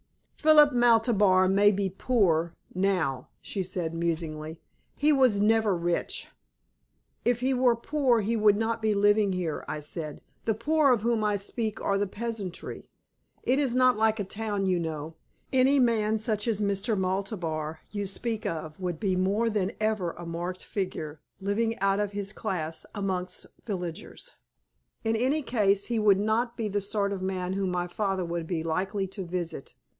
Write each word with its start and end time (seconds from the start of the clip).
"Philip 0.35 0.71
Maltabar 0.73 1.47
may 1.47 1.71
be 1.71 1.87
poor 1.87 2.55
now," 2.73 3.27
she 3.39 3.61
said 3.61 3.93
musingly. 3.93 4.59
"He 4.95 5.13
was 5.13 5.39
never 5.39 5.75
rich." 5.77 6.29
"If 7.23 7.41
he 7.41 7.53
were 7.53 7.75
poor, 7.75 8.21
he 8.21 8.35
would 8.35 8.57
not 8.57 8.81
be 8.81 8.95
living 8.95 9.33
here," 9.33 9.63
I 9.67 9.79
said. 9.81 10.21
"The 10.45 10.55
poor 10.55 10.91
of 10.91 11.01
whom 11.03 11.23
I 11.23 11.37
speak 11.37 11.79
are 11.79 11.99
the 11.99 12.07
peasantry. 12.07 12.87
It 13.43 13.59
is 13.59 13.75
not 13.75 13.97
like 13.97 14.19
a 14.19 14.23
town, 14.23 14.65
you 14.65 14.79
know. 14.79 15.13
Any 15.53 15.77
man 15.77 16.17
such 16.17 16.47
as 16.47 16.57
the 16.57 16.65
Mr. 16.65 16.97
Maltabar 16.97 17.81
you 17.91 18.07
speak 18.07 18.43
of 18.47 18.79
would 18.79 18.99
be 18.99 19.15
more 19.15 19.51
than 19.51 19.71
ever 19.79 20.13
a 20.13 20.25
marked 20.25 20.63
figure 20.63 21.21
living 21.39 21.77
out 21.79 21.99
of 21.99 22.13
his 22.13 22.33
class 22.33 22.83
amongst 22.95 23.45
villagers. 23.67 24.33
In 25.03 25.15
any 25.15 25.43
case 25.43 25.85
he 25.85 25.99
would 25.99 26.19
not 26.19 26.57
be 26.57 26.67
the 26.67 26.81
sort 26.81 27.13
of 27.13 27.21
man 27.21 27.53
whom 27.53 27.69
my 27.69 27.85
father 27.85 28.25
would 28.25 28.47
be 28.47 28.63
likely 28.63 29.05
to 29.09 29.23
visit." 29.23 29.75